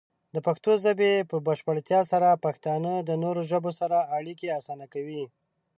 د 0.35 0.37
پښتو 0.47 0.71
ژبې 0.83 1.11
په 1.29 1.37
بشپړتیا 1.47 1.99
سره، 2.11 2.41
پښتانه 2.45 2.91
د 3.09 3.11
نورو 3.23 3.41
ژبو 3.51 3.71
سره 3.79 3.97
اړیکې 4.17 4.53
اسانه 4.59 4.85
کوي. 4.93 5.23